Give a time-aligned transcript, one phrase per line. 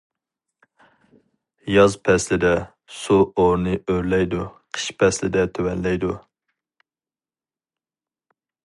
[1.73, 2.51] ياز پەسلىدە
[3.01, 6.19] سۇ ئورنى ئۆرلەيدۇ، قىش پەسلىدە تۆۋەنلەيدۇ.